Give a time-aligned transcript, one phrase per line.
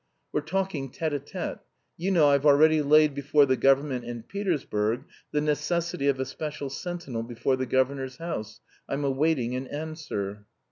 [0.31, 1.59] We're talking tête à tête.
[1.95, 6.71] You know I've already laid before the government in Petersburg the necessity of a special
[6.71, 8.61] sentinel before the governor's house.
[8.89, 10.47] I'm awaiting an answer."